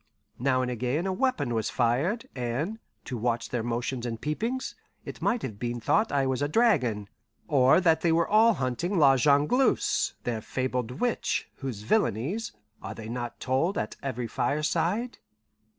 [0.39, 4.73] Now and again a weapon was fired, and, to watch their motions and peepings,
[5.05, 7.07] it might have been thought I was a dragon,
[7.47, 12.51] or that they all were hunting La Jongleuse, their fabled witch, whose villainies,
[12.81, 15.19] are they not told at every fireside?